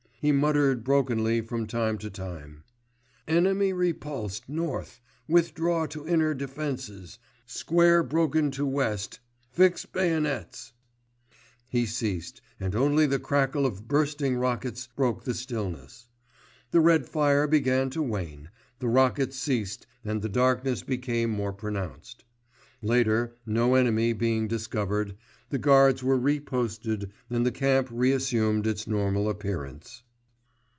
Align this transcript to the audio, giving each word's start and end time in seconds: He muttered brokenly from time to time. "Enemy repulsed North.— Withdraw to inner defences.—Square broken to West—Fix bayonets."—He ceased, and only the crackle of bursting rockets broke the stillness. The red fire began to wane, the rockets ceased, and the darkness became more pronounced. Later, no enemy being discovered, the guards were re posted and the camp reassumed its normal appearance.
He 0.21 0.31
muttered 0.31 0.83
brokenly 0.83 1.41
from 1.41 1.65
time 1.65 1.97
to 1.97 2.11
time. 2.11 2.63
"Enemy 3.27 3.73
repulsed 3.73 4.47
North.— 4.47 4.99
Withdraw 5.27 5.87
to 5.87 6.07
inner 6.07 6.35
defences.—Square 6.35 8.03
broken 8.03 8.51
to 8.51 8.63
West—Fix 8.63 9.87
bayonets."—He 9.87 11.87
ceased, 11.87 12.39
and 12.59 12.75
only 12.75 13.07
the 13.07 13.17
crackle 13.17 13.65
of 13.65 13.87
bursting 13.87 14.35
rockets 14.35 14.85
broke 14.95 15.23
the 15.23 15.33
stillness. 15.33 16.07
The 16.69 16.81
red 16.81 17.07
fire 17.07 17.47
began 17.47 17.89
to 17.89 18.03
wane, 18.03 18.51
the 18.77 18.89
rockets 18.89 19.39
ceased, 19.39 19.87
and 20.05 20.21
the 20.21 20.29
darkness 20.29 20.83
became 20.83 21.31
more 21.31 21.51
pronounced. 21.51 22.25
Later, 22.83 23.35
no 23.47 23.73
enemy 23.73 24.13
being 24.13 24.47
discovered, 24.47 25.15
the 25.49 25.57
guards 25.57 26.03
were 26.03 26.15
re 26.19 26.39
posted 26.39 27.11
and 27.27 27.43
the 27.43 27.51
camp 27.51 27.89
reassumed 27.91 28.67
its 28.67 28.85
normal 28.85 29.27
appearance. 29.27 30.03